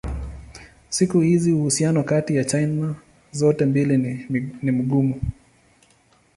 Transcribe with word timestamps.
Siku 0.89 1.19
hizi 1.21 1.51
uhusiano 1.51 2.03
kati 2.03 2.35
ya 2.35 2.43
China 2.45 2.95
zote 3.31 3.65
mbili 3.65 3.97
ni 4.61 4.71
mgumu. 4.71 5.21